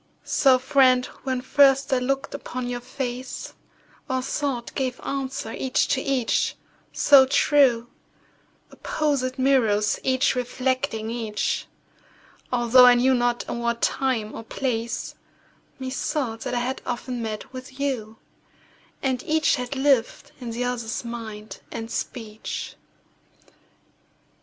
[0.25, 3.53] So, friend, when first I look'd upon your face,
[4.09, 6.55] Our thought gave answer each to each,
[6.91, 7.87] so true—
[8.71, 11.67] Opposed mirrors each reflecting each—
[12.51, 15.13] Altho' I knew not in what time or place,
[15.77, 18.17] Methought that I had often met with you,
[19.03, 22.75] And each had lived in the other's mind and speech.